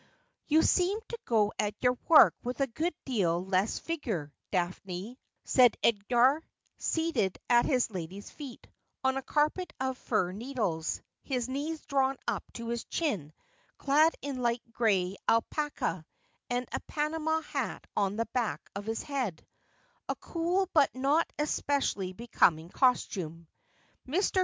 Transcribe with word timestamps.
'You 0.47 0.63
seem 0.63 0.97
to 1.09 1.19
go 1.25 1.53
at 1.59 1.75
your 1.79 1.95
work 2.07 2.33
with 2.41 2.59
a 2.59 2.65
good 2.65 2.95
deal 3.05 3.45
less 3.45 3.77
vigour, 3.77 4.33
Daphne,' 4.49 5.19
said 5.43 5.77
Edgar, 5.83 6.41
seated 6.79 7.37
at 7.51 7.67
his 7.67 7.91
lady's 7.91 8.31
feet, 8.31 8.65
on 9.03 9.15
a 9.15 9.21
carpet 9.21 9.71
of 9.79 9.99
fir 9.99 10.31
needles, 10.31 11.03
his 11.21 11.47
knees 11.47 11.81
drawn 11.81 12.17
up 12.27 12.43
to 12.53 12.69
his 12.69 12.83
chin, 12.85 13.31
clad 13.77 14.15
in 14.23 14.41
light 14.41 14.63
gray 14.71 15.17
alpaca, 15.29 16.03
and 16.49 16.67
a 16.71 16.79
Panama 16.87 17.41
hat 17.41 17.85
on 17.95 18.15
the 18.15 18.25
back 18.33 18.71
of 18.75 18.87
his 18.87 19.03
head— 19.03 19.45
a 20.09 20.15
cool 20.15 20.67
but 20.73 20.89
not 20.95 21.31
es 21.37 21.61
pecially 21.61 22.17
becoming 22.17 22.69
costume. 22.69 23.47
Mr. 24.07 24.39